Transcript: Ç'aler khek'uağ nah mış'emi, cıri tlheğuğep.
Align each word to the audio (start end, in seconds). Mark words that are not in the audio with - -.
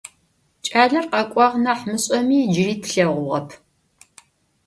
Ç'aler 0.65 1.05
khek'uağ 1.11 1.47
nah 1.63 1.81
mış'emi, 1.89 2.39
cıri 2.53 2.75
tlheğuğep. 2.81 3.49